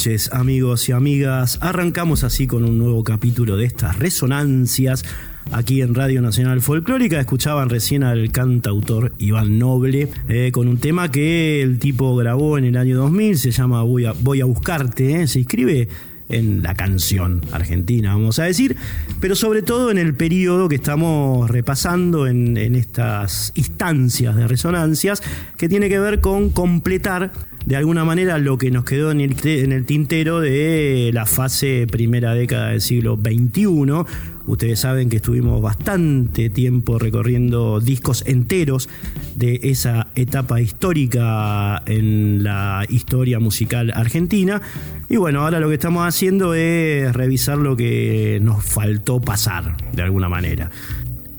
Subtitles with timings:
[0.00, 1.58] Noches amigos y amigas.
[1.60, 5.04] Arrancamos así con un nuevo capítulo de estas resonancias
[5.52, 7.20] aquí en Radio Nacional Folclórica.
[7.20, 12.64] Escuchaban recién al cantautor Iván Noble eh, con un tema que el tipo grabó en
[12.64, 15.26] el año 2000, se llama Voy a, Buscarte, eh.
[15.26, 15.90] se inscribe
[16.30, 18.76] en la canción argentina, vamos a decir,
[19.20, 25.22] pero sobre todo en el periodo que estamos repasando en estas instancias de resonancias,
[25.58, 27.32] que tiene que ver con completar
[27.66, 32.70] de alguna manera lo que nos quedó en el, tintero de la fase primera década
[32.70, 34.04] del siglo XXI.
[34.46, 38.88] Ustedes saben que estuvimos bastante tiempo recorriendo discos enteros
[39.36, 44.60] de esa etapa histórica en la historia musical argentina.
[45.08, 50.02] Y bueno, ahora lo que estamos haciendo es revisar lo que nos faltó pasar, de
[50.02, 50.70] alguna manera.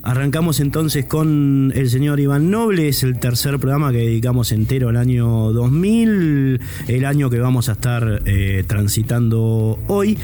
[0.04, 4.96] Arrancamos entonces con el señor Iván Noble, es el tercer programa que dedicamos entero al
[4.96, 10.18] año 2000, el año que vamos a estar eh, transitando hoy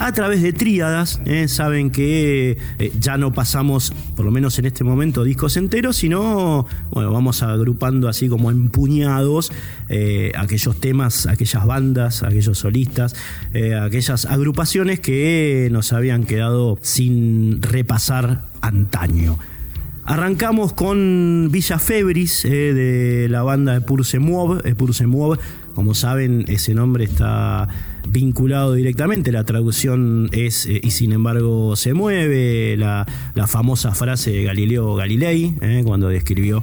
[0.00, 1.20] a través de tríadas.
[1.26, 1.46] ¿eh?
[1.46, 6.66] saben que eh, ya no pasamos, por lo menos en este momento, discos enteros, sino,
[6.90, 9.52] bueno, vamos agrupando así como en puñados
[9.90, 13.14] eh, aquellos temas, aquellas bandas, aquellos solistas,
[13.82, 19.38] aquellas agrupaciones que nos habían quedado sin repasar antaño.
[20.06, 24.62] Arrancamos con Villa Febris de la banda de Purse Muov.
[24.76, 25.38] Purse Muov,
[25.74, 27.68] como saben, ese nombre está
[28.08, 29.32] vinculado directamente.
[29.32, 33.06] La traducción es eh, y sin embargo se mueve, la,
[33.46, 36.62] famosa frase de Galileo Galilei, eh, cuando describió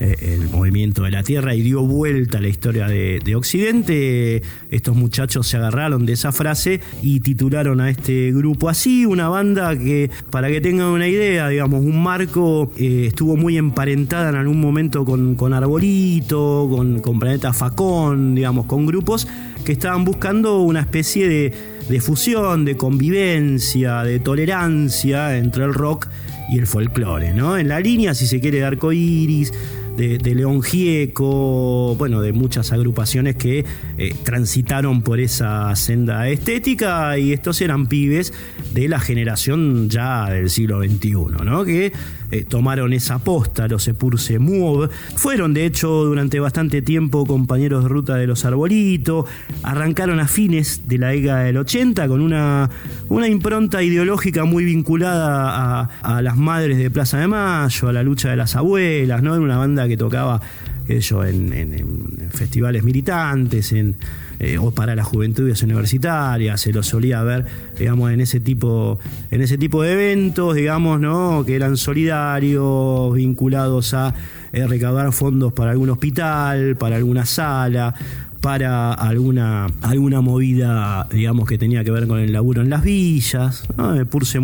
[0.00, 4.42] eh, el movimiento de la Tierra y dio vuelta a la historia de, Occidente.
[4.70, 9.76] Estos muchachos se agarraron de esa frase y titularon a este grupo así, una banda
[9.76, 15.04] que, para que tengan una idea, digamos, un marco estuvo muy emparentada en algún momento
[15.04, 19.26] con, con Arbolito, con, con Planeta Facón, digamos, con grupos
[19.66, 26.06] que estaban buscando una especie de, fusión, de convivencia, de tolerancia entre el rock
[26.48, 27.58] y el folclore, ¿no?
[27.58, 29.52] En la línea, si se quiere, de arcoiris,
[29.96, 33.64] de, León Gieco, bueno, de muchas agrupaciones que
[33.98, 38.32] eh, transitaron por esa senda estética y estos eran pibes
[38.72, 41.12] de la generación ya del siglo XXI,
[41.44, 41.64] ¿no?
[41.64, 41.92] Que
[42.30, 44.88] eh, tomaron esa posta, los Epurse Move.
[45.14, 49.26] Fueron, de hecho, durante bastante tiempo compañeros de ruta de los Arbolitos.
[49.62, 52.68] Arrancaron a fines de la década del 80 con una,
[53.08, 58.30] una impronta ideológica muy vinculada a, las madres de Plaza de Mayo, a la lucha
[58.30, 59.34] de las abuelas, ¿no?
[59.34, 60.40] Era una banda que tocaba
[60.88, 63.96] eso, en, festivales militantes, en,
[64.38, 67.44] eh, o para las juventudes universitarias, se lo solía ver,
[67.78, 68.98] digamos, en ese tipo,
[69.30, 71.44] en ese tipo de eventos, digamos, ¿no?
[71.46, 74.14] que eran solidarios, vinculados a
[74.52, 77.94] eh, recaudar fondos para algún hospital, para alguna sala,
[78.40, 83.64] para alguna, alguna movida, digamos, que tenía que ver con el laburo en las villas.
[83.76, 84.06] ¿no?
[84.06, 84.38] Purse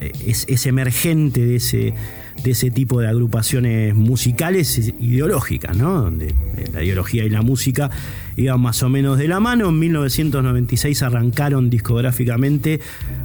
[0.00, 1.94] eh, es, es emergente de ese
[2.42, 6.02] de ese tipo de agrupaciones musicales ideológicas, ¿no?
[6.02, 6.34] donde eh,
[6.72, 7.90] la ideología y la música
[8.36, 9.68] iban más o menos de la mano.
[9.68, 12.80] En 1996 arrancaron discográficamente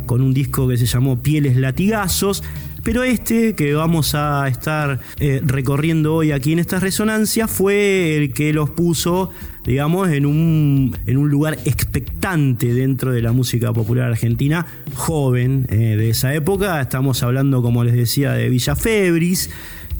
[0.06, 2.44] con un disco que se llamó Pieles Latigazos.
[2.84, 8.34] Pero este que vamos a estar eh, recorriendo hoy aquí en esta resonancia fue el
[8.34, 9.32] que los puso,
[9.66, 14.66] digamos, en un, en un lugar expectante dentro de la música popular argentina,
[14.96, 16.82] joven eh, de esa época.
[16.82, 19.50] Estamos hablando, como les decía, de Villa Febris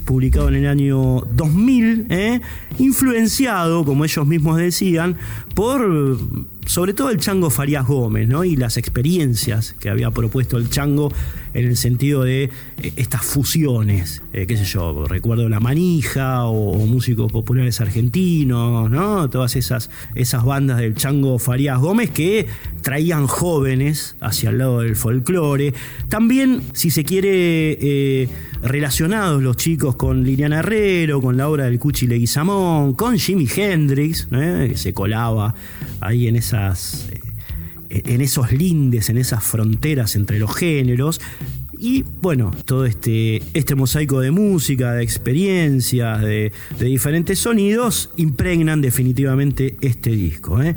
[0.04, 2.40] publicado en el año 2000, ¿eh?
[2.78, 5.16] influenciado, como ellos mismos decían,
[5.54, 6.18] por
[6.66, 8.44] sobre todo el Chango Farías Gómez, ¿no?
[8.44, 11.12] Y las experiencias que había propuesto el Chango
[11.54, 12.44] en el sentido de
[12.82, 19.30] eh, estas fusiones, eh, qué sé yo, recuerdo La Manija o, músicos populares argentinos, ¿no?
[19.30, 22.46] Todas esas, esas bandas del Chango Farías Gómez que
[22.82, 25.72] traían jóvenes hacia el lado del folclore.
[26.08, 28.28] También, si se quiere, eh,
[28.62, 34.26] relacionados los chicos con Liliana Herrero, con la obra del Cuchi Leguizamón, con Jimi Hendrix,
[34.26, 35.54] que se colaba
[36.00, 37.08] ahí en esas
[37.94, 41.20] en esos lindes, en esas fronteras entre los géneros.
[41.78, 49.76] Y bueno, todo este, este mosaico de música, de experiencias, de, diferentes sonidos, impregnan definitivamente
[49.80, 50.62] este disco.
[50.62, 50.76] ¿eh?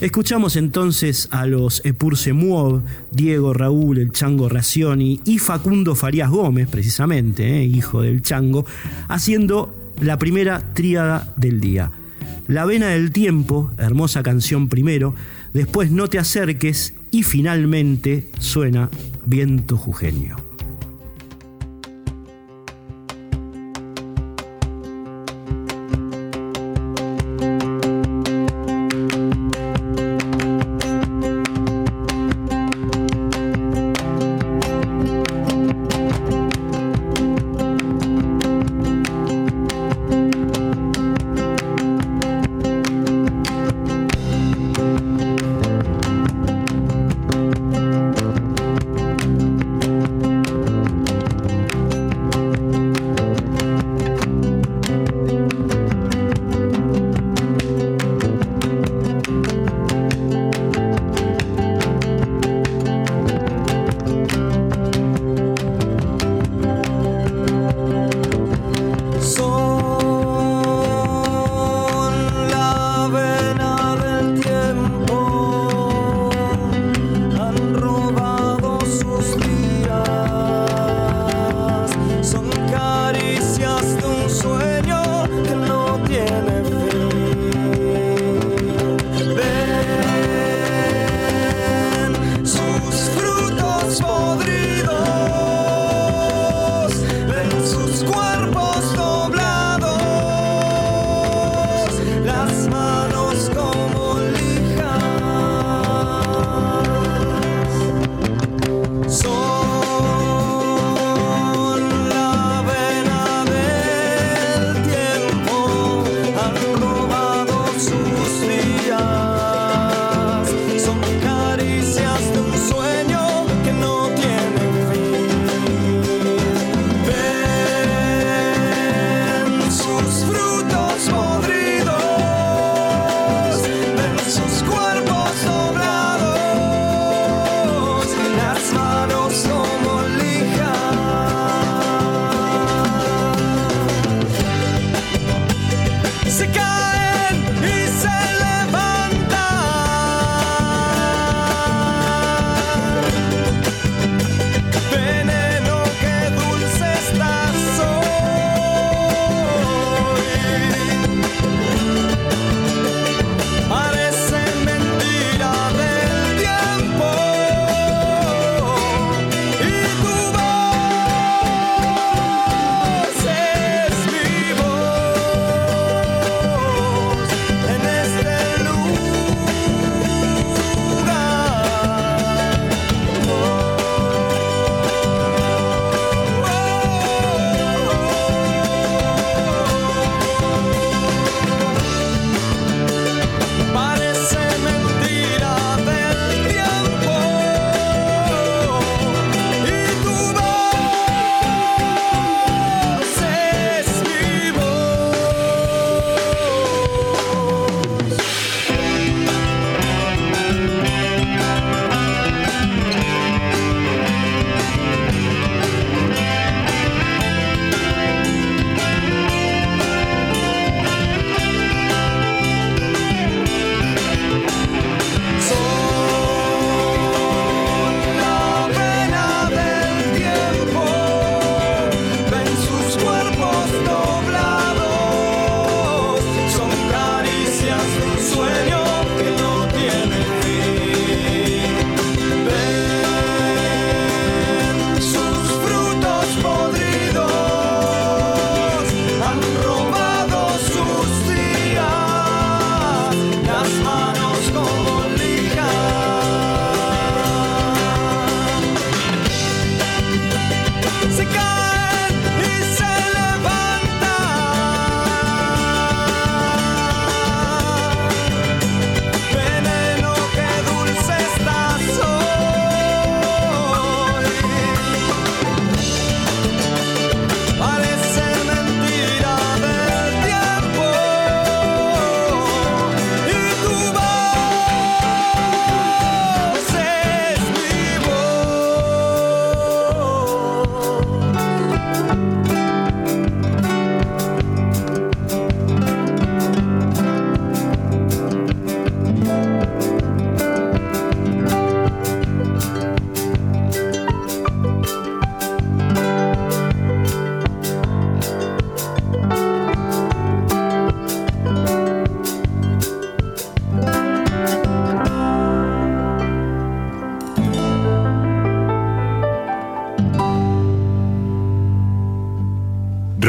[0.00, 6.68] Escuchamos entonces a los Epurse Muov, Diego Raúl, el Chango Racioni y Facundo Farías Gómez,
[6.68, 7.64] precisamente, ¿eh?
[7.64, 8.64] hijo del Chango,
[9.08, 11.90] haciendo la primera tríada del día.
[12.48, 15.14] La Vena del Tiempo, hermosa canción primero,
[15.52, 18.88] después No te acerques y finalmente suena
[19.24, 20.45] Viento Jujeño.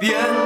[0.00, 0.39] 变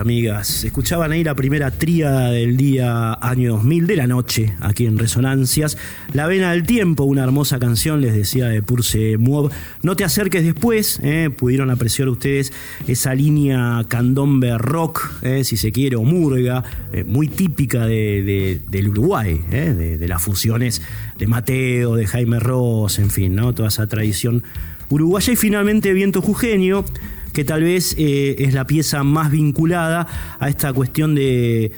[0.00, 0.64] amigas.
[0.64, 5.78] Escuchaban ahí la primera tríada del día año 2000 de la noche, aquí en Resonancias.
[6.12, 9.50] La Vena del Tiempo, una hermosa canción, les decía de Purse Muov.
[9.82, 12.52] No te acerques después, eh, pudieron apreciar ustedes
[12.88, 18.88] esa línea candombe rock, eh, si se quiere, o murga, eh, muy típica de, del
[18.88, 20.82] Uruguay, de, las fusiones
[21.18, 23.54] de Mateo, de Jaime Ross, en fin, ¿no?
[23.54, 24.42] toda esa tradición
[24.88, 25.32] uruguaya.
[25.32, 26.84] Y finalmente Viento Jujeño
[27.32, 30.06] que tal vez eh, es la pieza más vinculada
[30.38, 31.72] a esta cuestión de,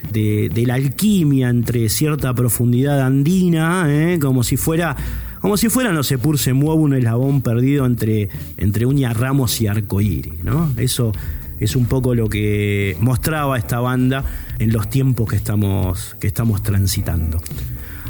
[0.67, 4.97] la alquimia entre cierta profundidad andina, eh, como si fuera
[5.41, 9.67] como si fuera, no sé, Purse mueve un eslabón perdido entre, entre Uña Ramos y
[9.67, 10.73] Arcoíris, ¿no?
[10.77, 11.11] Eso
[11.59, 14.25] es un poco lo que mostraba esta banda
[14.61, 17.41] en los tiempos que estamos, que estamos transitando.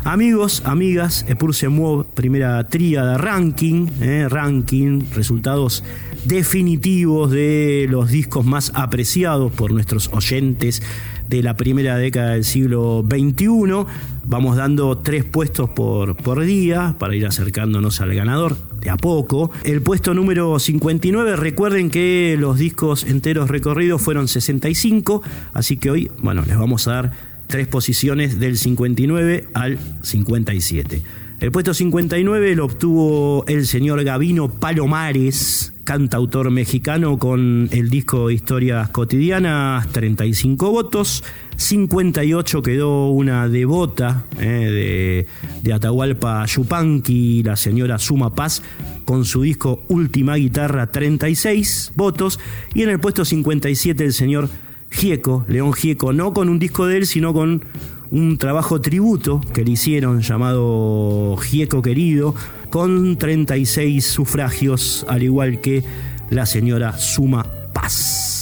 [0.05, 5.85] Amigos, amigas, Epurse Mueve, primera tríada ranking, eh, ranking, resultados
[6.25, 10.83] definitivos de los discos más apreciados por nuestros oyentes
[11.29, 13.87] de la primera década del siglo XXI.
[14.25, 19.53] Vamos dando tres puestos por, por día para ir acercándonos al ganador de a poco.
[19.63, 25.23] El puesto número 59, recuerden que los discos enteros recorridos fueron 65,
[25.55, 31.03] así que hoy, bueno, les vamos a dar tres posiciones del 59 al 57.
[31.39, 38.89] El puesto 59 lo obtuvo el señor Gavino Palomares, cantautor mexicano con el disco Historias
[38.89, 41.25] Cotidianas, 35 votos.
[41.57, 45.27] 58 quedó una devota eh, de,
[45.63, 48.63] de, Atahualpa Yupanqui, la señora Suma Paz,
[49.05, 52.41] con su disco Última Guitarra, 36 votos.
[52.73, 54.49] Y en el puesto 57 el señor
[54.93, 57.65] Gieco, León Gieco, no con un disco de él, sino con
[58.11, 62.35] un trabajo tributo que le hicieron llamado Gieco Querido,
[62.71, 65.83] con 36 sufragios, al igual que
[66.31, 68.33] la señora Suma Paz.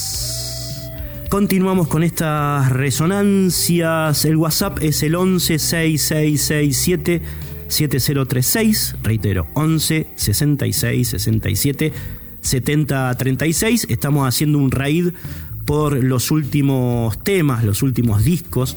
[1.30, 4.24] Continuamos con estas resonancias.
[4.24, 7.22] El WhatsApp es el 116667
[7.68, 11.92] 7036, reitero, 11 66 67
[12.40, 13.86] 70 36.
[13.88, 15.10] Estamos haciendo un raid
[15.70, 18.76] por los últimos temas, los últimos discos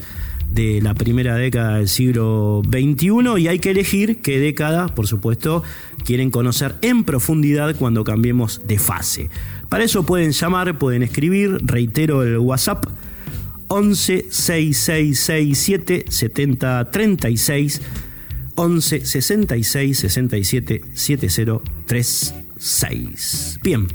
[0.52, 5.64] de la primera década del siglo XXI y hay que elegir qué década, por supuesto,
[6.04, 9.28] quieren conocer en profundidad cuando cambiemos de fase.
[9.68, 12.86] Para eso pueden llamar, pueden escribir, reitero el WhatsApp
[13.66, 17.82] 11 6667 70 36
[18.54, 23.58] 11 66 67 7036.
[23.64, 23.88] Bien.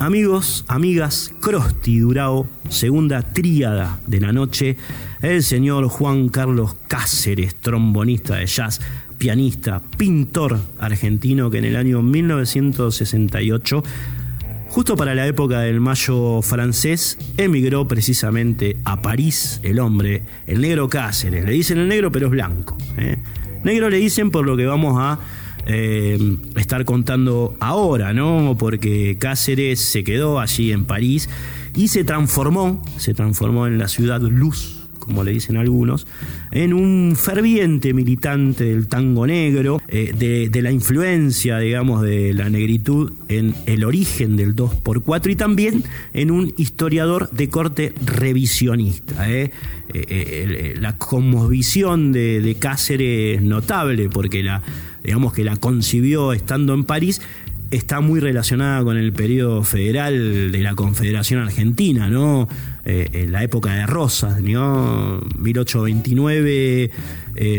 [0.00, 4.76] Amigos, amigas, Crosti Durao, segunda tríada de la noche
[5.22, 8.80] el señor Juan Carlos Cáceres, trombonista de jazz,
[9.18, 13.82] pianista, pintor argentino que en el año 1968
[14.68, 20.88] Justo para la época del mayo francés, emigró precisamente a París el hombre, el negro
[20.88, 21.44] Cáceres.
[21.44, 22.76] Le dicen el negro, pero es blanco.
[22.98, 23.16] ¿eh?
[23.64, 25.18] Negro le dicen por lo que vamos a
[25.70, 26.18] eh,
[26.56, 28.56] estar contando ahora, ¿no?
[28.58, 31.28] Porque Cáceres se quedó allí en París
[31.76, 36.06] y se transformó, se transformó en la ciudad luz como le dicen algunos,
[36.50, 43.14] en un ferviente militante del tango negro, eh, de, la influencia, digamos, de la negritud
[43.28, 49.30] en el origen del 2x4 y también en un historiador de corte revisionista.
[49.30, 49.50] ¿eh?
[50.78, 54.62] La conmovisión de, de Cáceres es notable porque la,
[55.08, 57.22] digamos que la concibió estando en París
[57.70, 62.46] está muy relacionada con el periodo federal de la Confederación Argentina, ¿no?
[62.84, 65.22] Eh, en la época de Rosas, ¿no?
[65.38, 66.90] 1829,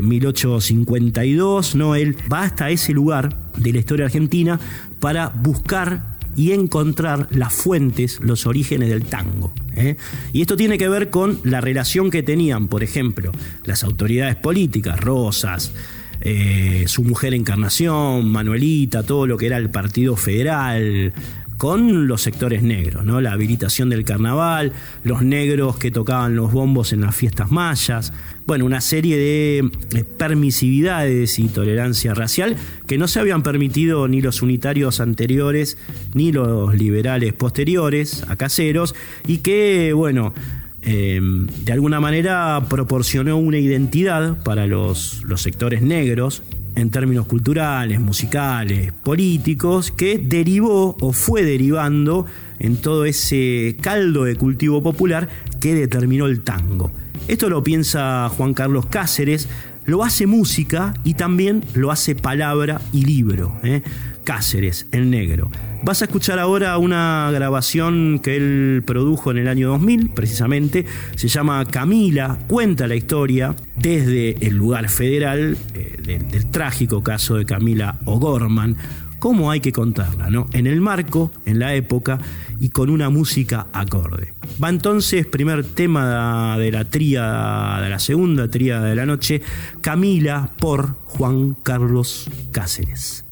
[0.03, 1.95] 1852, ¿no?
[1.95, 4.59] Él va hasta ese lugar de la historia argentina
[4.99, 9.51] para buscar y encontrar las fuentes, los orígenes del tango.
[9.75, 9.97] ¿eh?
[10.33, 13.31] Y esto tiene que ver con la relación que tenían, por ejemplo,
[13.65, 15.73] las autoridades políticas, Rosas,
[16.21, 21.13] eh, su mujer Encarnación, Manuelita, todo lo que era el Partido Federal,
[21.59, 23.19] con los sectores negros, ¿no?
[23.19, 24.71] La habilitación del carnaval,
[25.03, 28.13] los negros que tocaban los bombos en las fiestas mayas,
[28.47, 32.55] bueno, una serie de permisividades y tolerancia racial
[32.87, 35.77] que no se habían permitido ni los unitarios anteriores
[36.13, 38.95] ni los liberales posteriores a caseros
[39.27, 40.33] y que, bueno,
[40.81, 46.43] eh, de alguna manera proporcionó una identidad para los, los sectores negros
[46.75, 52.25] en términos culturales, musicales, políticos, que derivó o fue derivando
[52.59, 55.27] en todo ese caldo de cultivo popular
[55.59, 56.91] que determinó el tango.
[57.27, 59.49] Esto lo piensa Juan Carlos Cáceres,
[59.85, 63.57] lo hace música y también lo hace palabra y libro.
[63.63, 63.81] ¿eh?
[64.29, 65.49] Cáceres, el negro.
[65.81, 70.85] Vas a escuchar ahora una grabación que él produjo en el año 2000, precisamente.
[71.15, 77.45] Se llama Camila, cuenta la historia desde el lugar federal eh, del, trágico caso de
[77.47, 78.77] Camila O'Gorman.
[79.17, 80.45] Cómo hay que contarla, ¿no?
[80.53, 82.19] En el marco, en la época
[82.59, 84.35] y con una música acorde.
[84.63, 89.41] Va entonces, primer tema de la tríada, de la segunda tríada de la noche,
[89.81, 93.25] Camila por Juan Carlos Cáceres.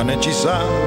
[0.00, 0.78] han hechizado.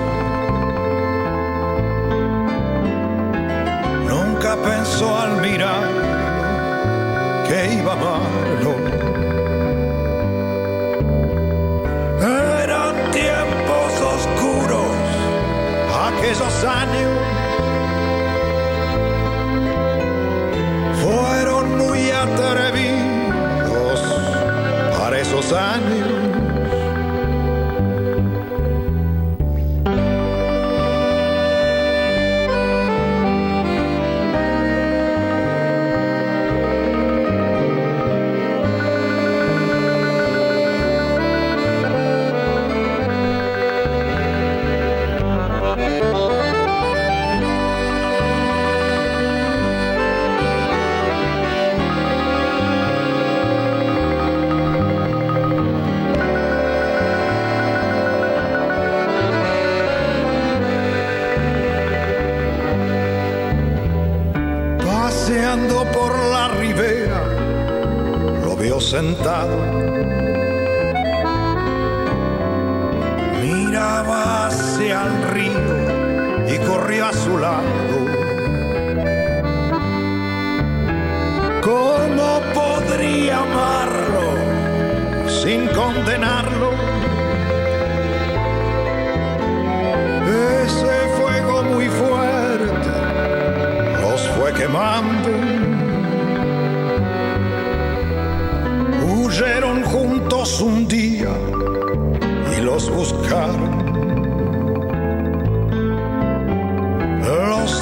[4.07, 5.87] Nunca pensó al mirar
[7.47, 8.73] que iba malo.
[12.63, 14.95] Eran tiempos oscuros
[16.09, 17.11] aquellos años.
[21.03, 23.99] Fueron muy atrevidos
[24.97, 26.22] para esos años.
[68.93, 69.32] sentado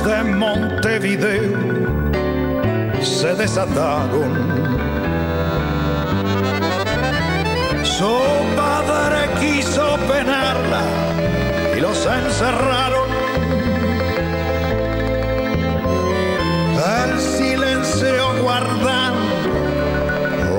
[0.03, 1.51] de Montevideo
[3.03, 4.31] se desataron.
[7.83, 8.17] Su
[8.55, 10.81] padre quiso penarla
[11.77, 13.09] y los encerraron.
[17.03, 19.19] El silencio guardando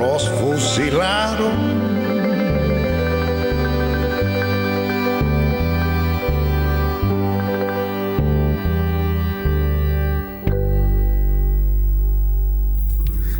[0.00, 1.81] los fusilaron.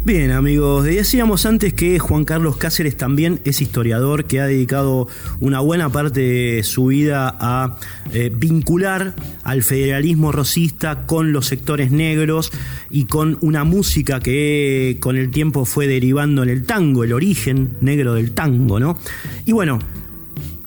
[0.05, 5.07] Bien, amigos, decíamos antes que Juan Carlos Cáceres también es historiador que ha dedicado
[5.38, 7.76] una buena parte de su vida a
[8.12, 12.50] eh, vincular al federalismo rosista con los sectores negros
[12.90, 17.70] y con una música que con el tiempo fue derivando en el tango, el origen
[17.80, 18.98] negro del tango, ¿no?
[19.46, 19.78] Y bueno,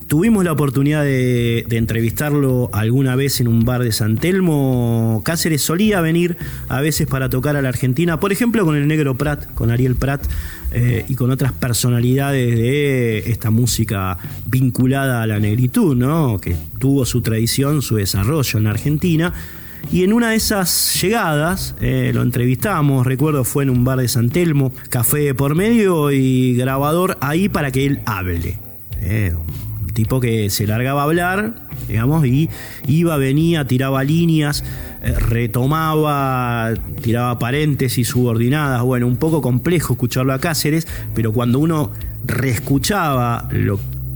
[0.07, 5.21] Tuvimos la oportunidad de, entrevistarlo alguna vez en un bar de San Telmo.
[5.25, 6.37] Cáceres solía venir
[6.69, 9.95] a veces para tocar a la Argentina, por ejemplo con el negro Prat, con Ariel
[9.95, 10.23] Prat
[10.71, 16.39] eh, y con otras personalidades de esta música vinculada a la negritud, ¿no?
[16.39, 19.33] que tuvo su tradición, su desarrollo en la Argentina.
[19.91, 24.07] Y en una de esas llegadas, eh, lo entrevistamos, recuerdo fue en un bar de
[24.07, 28.59] San Telmo, café por medio y grabador ahí para que él hable.
[29.01, 29.33] Eh,
[29.95, 31.55] tipo que se largaba a hablar,
[31.87, 32.49] digamos, y
[32.85, 34.63] iba, venía, tiraba líneas,
[35.01, 38.83] eh, retomaba, tiraba paréntesis subordinadas.
[38.83, 41.91] Bueno, un poco complejo escucharlo a Cáceres, pero cuando uno
[42.25, 43.47] reescuchaba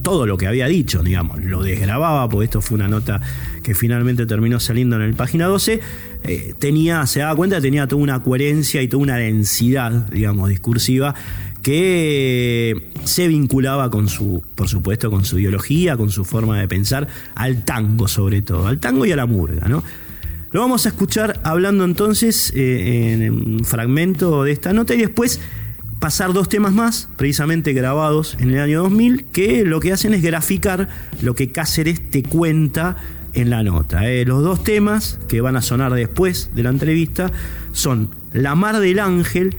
[0.01, 3.21] todo lo que había dicho, digamos, lo desgrababa, porque esto fue una nota
[3.63, 5.79] que finalmente terminó saliendo en el página 12,
[6.23, 11.15] eh, tenía, se daba cuenta, tenía toda una coherencia y toda una densidad, digamos, discursiva
[11.61, 17.07] que se vinculaba con su, por supuesto, con su ideología, con su forma de pensar,
[17.35, 19.83] al tango sobre todo, al tango y a la murga, ¿no?
[20.51, 25.39] Lo vamos a escuchar hablando entonces eh, en un fragmento de esta nota y después
[25.99, 30.21] pasar dos temas más, precisamente grabados en el año 2000, que lo que hacen es
[30.21, 30.87] graficar
[31.21, 32.97] lo que Cáceres te cuenta
[33.33, 34.09] en la nota.
[34.09, 34.25] ¿eh?
[34.25, 37.31] Los dos temas que van a sonar después de la entrevista
[37.73, 39.55] son La Mar del Ángel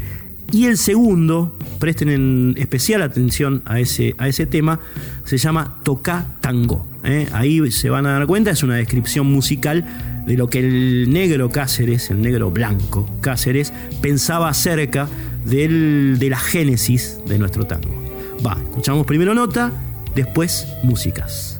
[0.52, 4.80] y el segundo, presten en especial atención a ese, a ese tema,
[5.24, 6.86] se llama Toca Tango.
[7.04, 7.28] ¿eh?
[7.32, 9.84] Ahí se van a dar cuenta, es una descripción musical
[10.26, 15.08] de lo que el negro Cáceres, el negro blanco Cáceres, pensaba acerca
[15.44, 17.90] del, de la génesis de nuestro tango.
[18.44, 19.72] Va, escuchamos primero nota,
[20.14, 21.59] después músicas.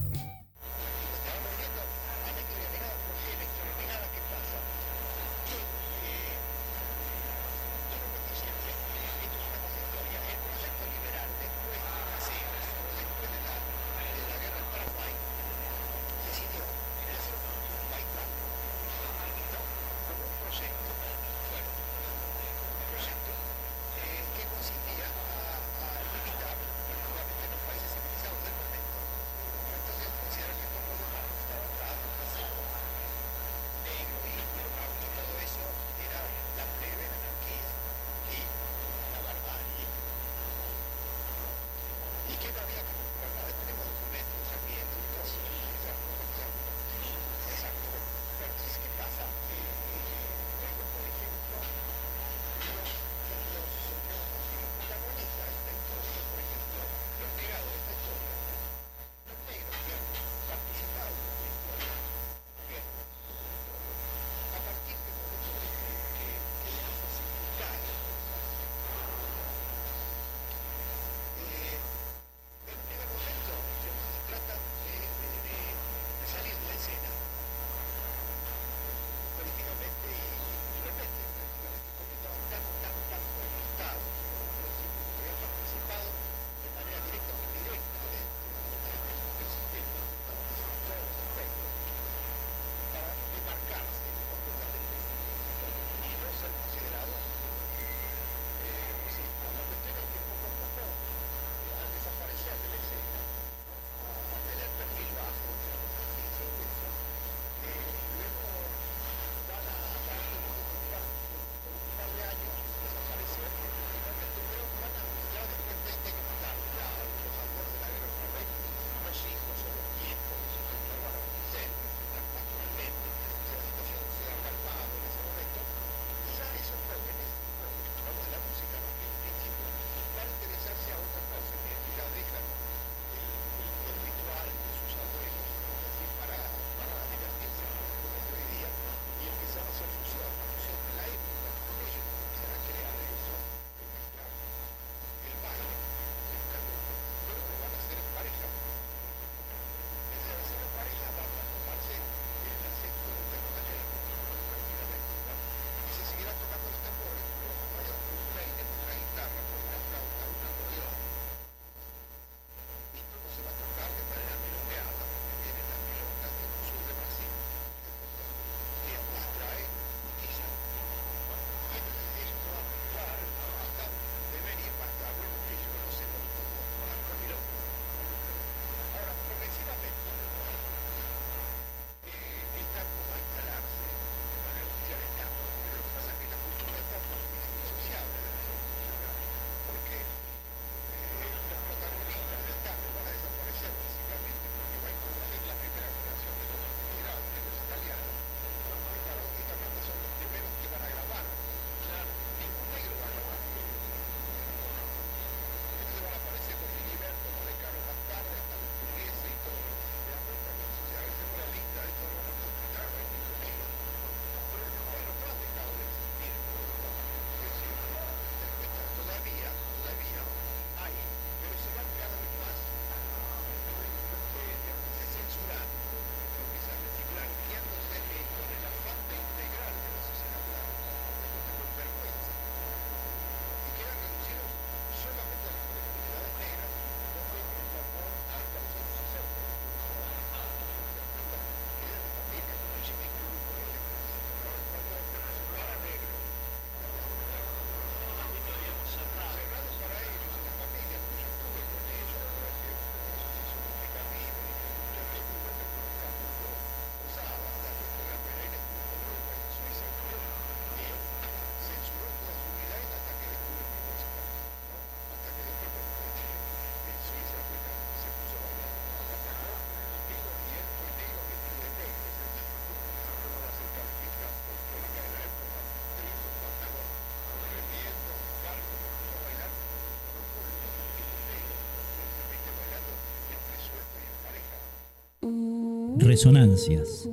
[286.11, 287.09] Resonancias.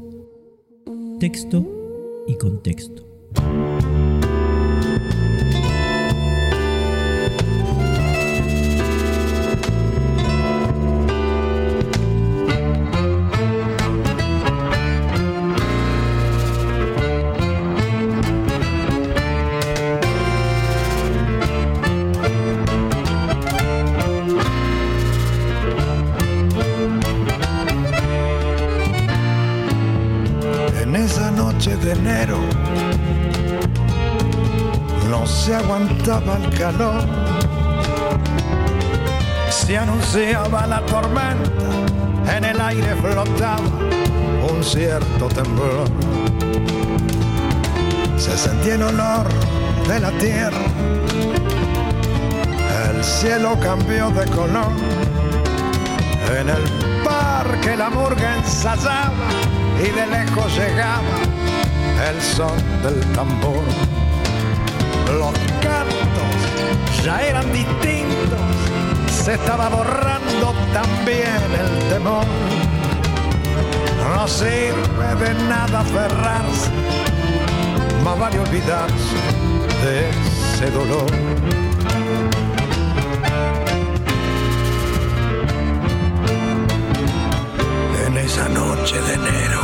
[1.20, 1.64] Texto
[2.26, 3.06] y contexto.
[49.88, 50.66] De la tierra,
[52.90, 54.72] el cielo cambió de color.
[56.38, 56.64] En el
[57.04, 59.14] parque la murga ensayaba
[59.80, 61.18] y de lejos llegaba
[62.10, 63.64] el son del tambor.
[65.18, 65.34] Los
[67.04, 68.40] ya eran distintos,
[69.10, 72.26] se estaba borrando también el temor.
[74.14, 76.70] No sirve de nada aferrarse,
[78.04, 79.37] más vale olvidarse
[79.88, 81.12] ese dolor.
[88.06, 89.62] En esa noche de enero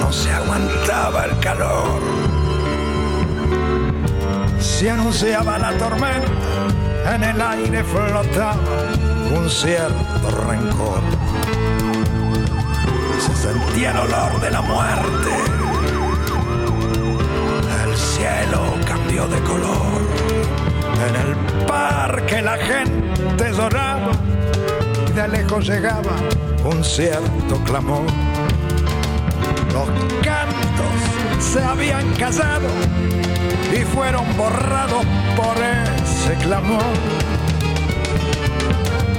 [0.00, 2.34] no se aguantaba el calor
[4.64, 8.56] se anunciaba la tormenta, en el aire flotaba
[9.36, 11.13] un cierto rencor.
[25.28, 26.12] Lejos llegaba
[26.64, 28.04] un cierto clamor.
[29.72, 29.88] Los
[30.22, 32.68] cantos se habían casado
[33.72, 35.04] y fueron borrados
[35.36, 36.82] por ese clamor.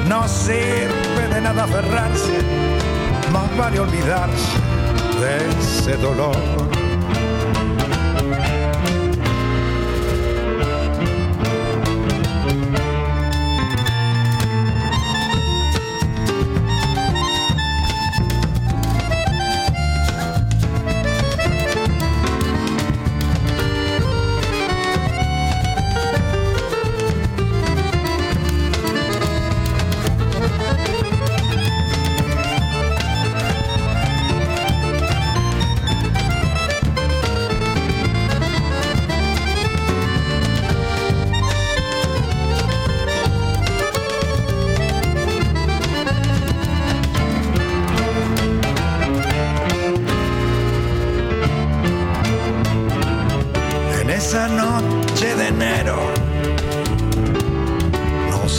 [0.07, 2.39] No sirve de nada aferrarse,
[3.31, 4.57] más vale olvidarse
[5.19, 6.74] de ese dolor.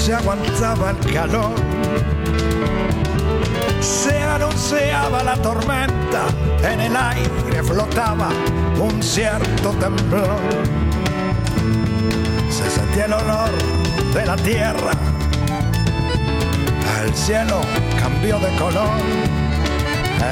[0.07, 1.51] se aguantaba el calor,
[3.81, 6.27] se anunciaba la tormenta,
[6.63, 8.29] en el aire flotaba
[8.79, 10.39] un cierto temblor,
[12.49, 13.51] se sentía el olor
[14.15, 14.93] de la tierra,
[17.03, 17.61] el cielo
[17.99, 19.01] cambió de color,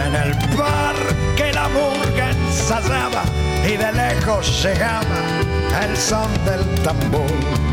[0.06, 3.24] en el parque la murga ensayaba
[3.66, 5.02] y de lejos llegaba
[5.82, 7.63] el son del tambor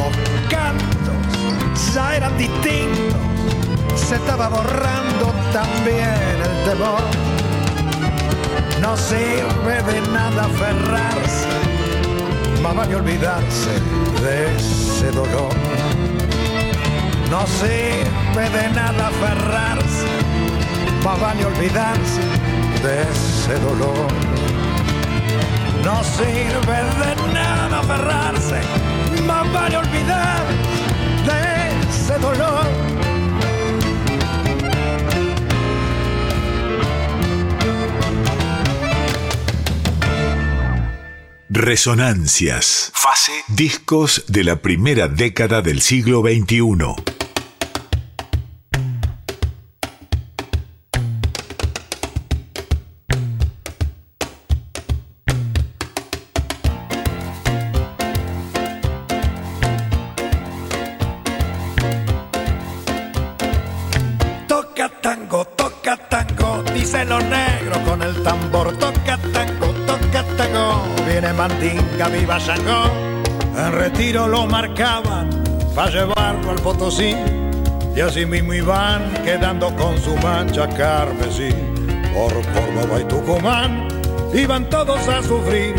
[0.00, 3.20] los cantos ya eran distintos,
[3.96, 7.02] se estaba borrando también el temor.
[8.80, 11.48] No sirve de nada aferrarse,
[12.62, 13.72] más vale olvidarse
[14.22, 15.54] de ese dolor.
[17.30, 20.06] No sirve de nada aferrarse,
[21.04, 22.22] más vale olvidarse
[22.82, 24.08] de ese dolor.
[25.84, 28.89] No sirve de nada aferrarse
[41.60, 42.90] Resonancias.
[42.94, 43.32] Fase.
[43.48, 47.09] Discos de la primera década del siglo XXI.
[75.70, 77.14] Lo marcaban para llevarlo al Potosí.
[77.94, 81.50] Y así mismo iban quedando con su mancha carmesí.
[82.14, 83.88] Por Córdoba y Tucumán
[84.34, 85.74] iban todos a sufrir.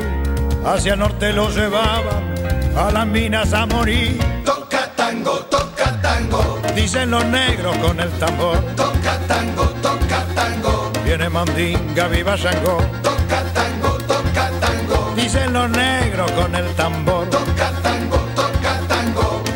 [0.65, 2.35] Hacia norte los llevaban
[2.75, 4.19] a las minas a morir.
[4.45, 6.59] Toca tango, toca tango.
[6.75, 8.59] Dicen los negros con el tambor.
[8.75, 10.91] Toca tango, toca tango.
[11.03, 12.77] Viene Mandinga, viva Shango.
[13.01, 15.13] Toca tango, toca tango.
[15.15, 17.40] Dicen los negros con el tambor.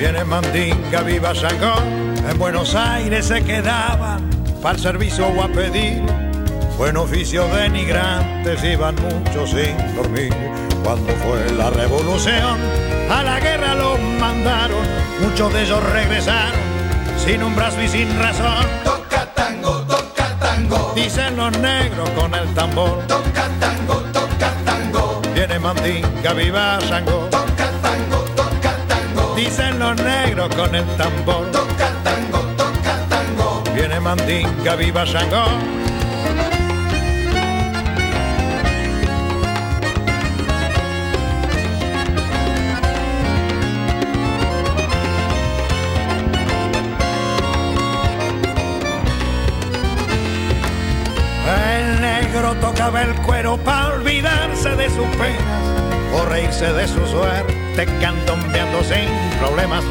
[0.05, 1.73] Viene Mandinga, viva Shango.
[2.29, 4.29] En Buenos Aires se quedaban
[4.61, 5.99] para el servicio o a pedir.
[6.77, 10.31] Buen oficio denigrantes iban muchos sin dormir.
[10.83, 12.59] Cuando fue la revolución,
[13.09, 14.85] a la guerra los mandaron.
[15.21, 16.59] Muchos de ellos regresaron
[17.17, 18.63] sin un brazo y sin razón.
[18.83, 20.93] Toca tango, toca tango.
[20.95, 23.07] Dicen los negros con el tambor.
[23.07, 25.19] Toca tango, toca tango.
[25.33, 27.27] Viene Mandinga, viva Shango.
[27.31, 28.24] Toca tango.
[29.35, 31.51] Dicen los negros con el tambor.
[31.51, 33.63] Toca tango, toca tango.
[33.75, 35.45] Viene Mandinga, viva Shango.
[51.75, 55.74] El negro tocaba el cuero para olvidarse de sus penas
[56.15, 59.09] o reírse de su suerte candombeando sin
[59.39, 59.83] problemas.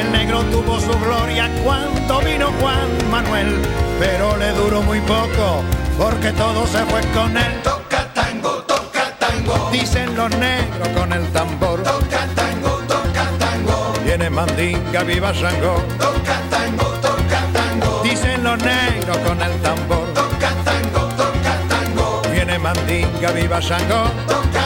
[0.00, 3.60] El negro tuvo su gloria cuando vino Juan Manuel,
[3.98, 5.62] pero le duró muy poco
[5.98, 7.52] porque todo se fue con él.
[7.62, 9.68] Toca tango, toca tango.
[9.70, 11.82] Dicen los negros con el tambor.
[11.82, 13.92] Toca tango, toca tango.
[14.04, 15.82] Viene Mandinga, viva Shango.
[15.98, 18.00] Toca tango, toca tango.
[18.02, 20.06] Dicen los negros con el tambor.
[20.14, 22.22] Toca tango, toca tango.
[22.32, 24.10] Viene Mandinga, viva Shango.
[24.26, 24.57] Toca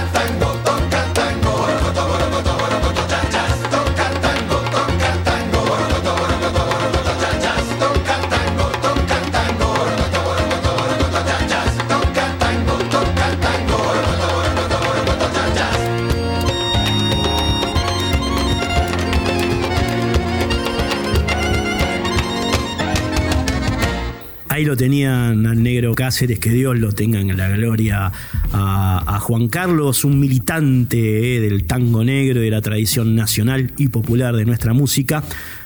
[24.77, 28.13] tenían al negro Cáceres, que Dios lo tenga en la gloria,
[28.53, 34.35] a, Juan Carlos, un militante eh, del tango negro, de la tradición nacional y popular
[34.35, 35.23] de nuestra música,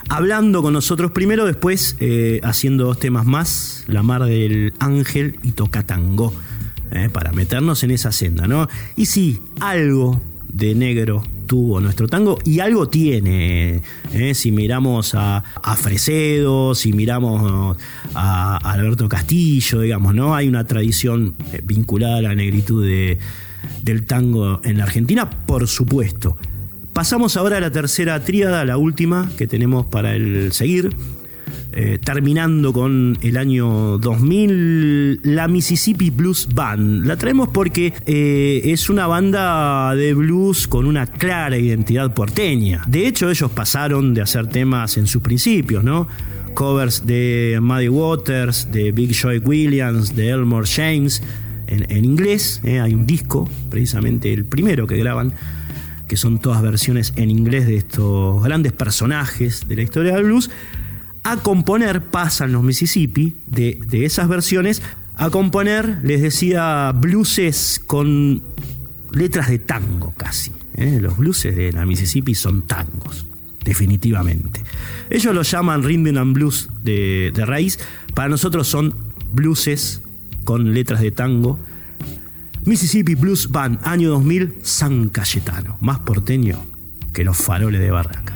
[0.09, 5.53] hablando con nosotros primero, después eh, haciendo dos temas más, La Mar del Ángel y
[5.53, 6.35] Toca Tango,
[6.91, 8.69] eh, para meternos en esa senda, ¿no?
[8.95, 13.83] Y sí, algo de negro tuvo nuestro tango y algo tiene.
[14.13, 14.35] ¿eh?
[14.35, 17.77] Si miramos a, a Fresedo, si miramos
[18.15, 20.35] a, a Alberto Castillo, digamos, ¿no?
[20.35, 23.19] Hay una tradición eh, vinculada a la negritud de-
[23.83, 26.37] del tango en la Argentina, por supuesto.
[26.93, 30.91] Pasamos ahora a la tercera tríada, la última que tenemos para el seguir.
[31.79, 37.05] Eh, terminando con el año 2000, la Mississippi Blues Band.
[37.05, 42.83] La traemos porque eh, es una banda de blues con una clara identidad porteña.
[42.87, 46.09] De hecho, ellos pasaron de hacer temas en sus principios, ¿no?
[46.55, 51.23] Covers de Muddy Waters, de Big Joy Williams, de Elmore James,
[51.67, 52.63] en, inglés.
[52.65, 52.81] ¿eh?
[52.81, 55.35] Hay un disco, precisamente el primero que graban
[56.09, 60.51] que son todas versiones en inglés de estos grandes personajes de la historia del blues,
[61.29, 64.81] a componer, pasan los Mississippi, de, esas versiones,
[65.17, 68.43] a componer, les decía, blueses con
[69.11, 70.53] letras de tango casi.
[70.77, 70.99] ¿eh?
[71.01, 73.27] Los blueses de la Mississippi son tangos,
[73.65, 74.63] definitivamente.
[75.11, 77.81] Ellos lo llaman rhythm and blues de, de raíz,
[78.15, 78.95] para nosotros son
[79.33, 80.03] blueses
[80.45, 81.59] con letras de tango.
[82.67, 86.65] Mississippi Blues Band, año 2000, San Cayetano, más porteño
[87.13, 88.36] que los faroles de Barraca.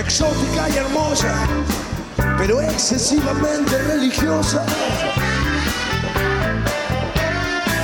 [0.00, 1.46] Exótica y hermosa,
[2.38, 4.64] pero excesivamente religiosa.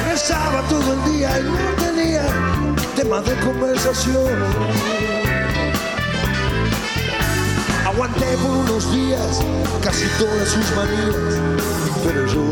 [0.08, 2.22] Rezaba todo el día y no tenía
[2.96, 4.32] tema de conversación.
[7.84, 9.42] Aguanté por unos días
[9.84, 11.38] casi todas sus manías,
[12.02, 12.42] pero yo,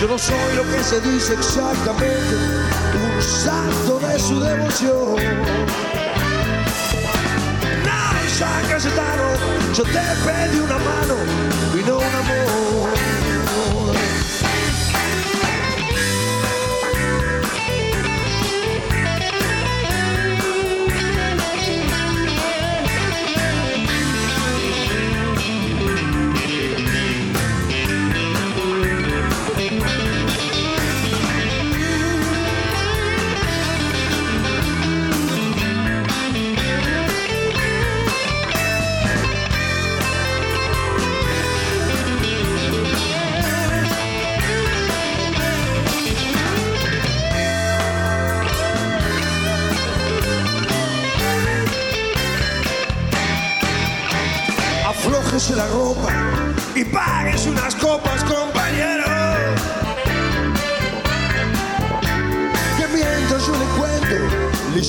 [0.00, 2.36] yo no soy lo que se dice exactamente,
[3.16, 6.05] un santo de su devoción.
[8.36, 9.32] San Cayetano,
[9.72, 11.16] yo te pedí una mano
[11.74, 12.75] y no un amor.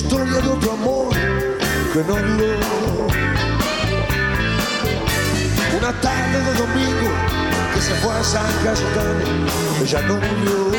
[0.08, 1.10] Historia de otro amor
[1.92, 3.08] que no duró.
[5.78, 7.10] Una tarde de domingo
[7.74, 9.26] que se fue a San Cayetano,
[9.84, 10.72] ella no murió.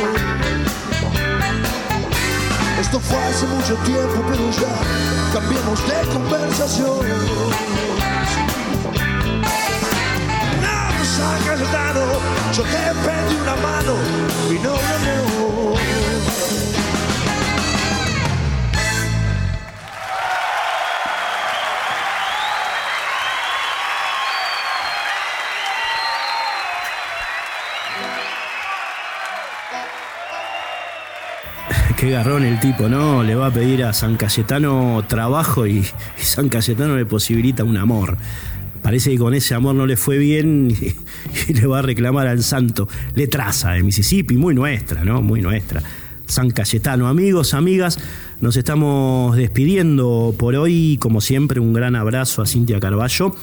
[2.81, 4.74] Esto fue hace mucho tiempo, pero ya
[5.35, 7.07] cambiamos de conversación.
[10.64, 12.05] No, San Cayetano,
[12.57, 13.95] yo te pedí una mano
[14.51, 15.28] y no un
[31.99, 33.24] Qué garrón el tipo, ¿no?
[33.24, 35.84] Le va a pedir a San Cayetano trabajo y,
[36.16, 38.16] San Cayetano le posibilita un amor.
[38.82, 40.70] Parece que con ese amor no le fue bien
[41.49, 42.88] y, le va a reclamar al santo.
[43.16, 45.22] Le traza de Mississippi, muy nuestra, ¿no?
[45.22, 45.82] Muy nuestra.
[46.24, 47.09] San Cayetano.
[47.09, 47.99] Amigos, amigas,
[48.40, 50.99] nos estamos despidiendo por hoy.
[51.01, 53.34] Como siempre, un gran abrazo a Cintia Carballo.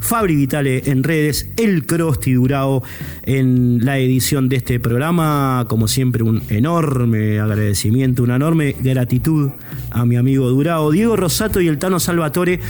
[0.00, 2.82] Fabri Vitale en redes, el Crosti Durao
[3.24, 5.66] en la edición de este programa.
[5.68, 9.50] Como siempre, un enorme agradecimiento, una enorme gratitud
[9.90, 12.60] a mi amigo Durao, Diego Rosato y el Tano Salvatore.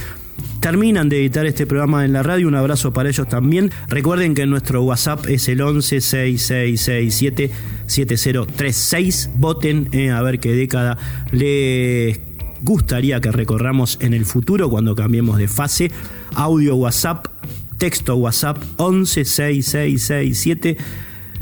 [0.59, 2.47] Terminan de editar este programa en la radio.
[2.47, 3.71] Un abrazo para ellos también.
[3.87, 7.51] Recuerden que nuestro WhatsApp es el 11 6667
[7.85, 9.29] 7036.
[9.35, 10.97] Voten eh, a ver qué década
[11.31, 12.26] les
[12.61, 15.91] gustaría que recorramos en el futuro cuando cambiemos de fase.
[16.35, 17.27] Audio WhatsApp,
[17.77, 20.77] texto WhatsApp 11 6667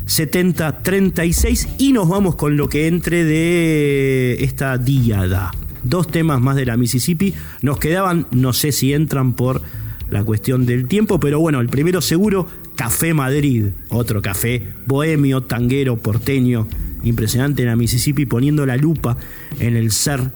[0.05, 5.51] 7036 y nos vamos con lo que entre de esta diada.
[5.83, 7.33] Dos temas más de la Mississippi.
[7.61, 9.61] Nos quedaban, no sé si entran por
[10.09, 15.97] la cuestión del tiempo, pero bueno, el primero seguro, Café Madrid, otro café bohemio, tanguero,
[15.97, 16.67] porteño,
[17.03, 19.17] impresionante en la Mississippi, poniendo la lupa
[19.59, 20.31] en el ser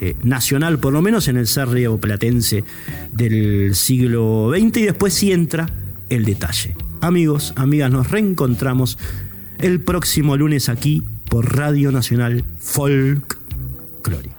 [0.00, 2.64] eh, nacional, por lo menos en el ser rioplatense
[3.12, 5.68] del siglo XX, y después sí entra
[6.08, 6.76] el detalle.
[7.00, 8.98] Amigos, amigas, nos reencontramos
[9.58, 13.38] el próximo lunes aquí por Radio Nacional Folk
[14.02, 14.33] Clórica.